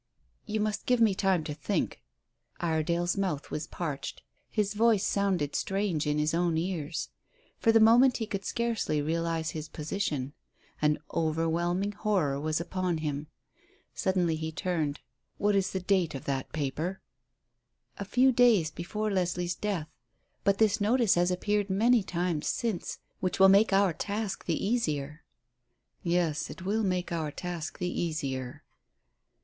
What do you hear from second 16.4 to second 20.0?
paper?" "A few days before Leslie's death.